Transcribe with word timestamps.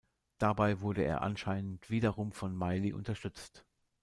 Dabei 0.39 0.81
wurde 0.81 1.03
er 1.03 1.21
anscheinend 1.21 1.91
wiederum 1.91 2.31
von 2.31 2.55
Meili 2.55 2.91
unterstützt. 2.91 3.67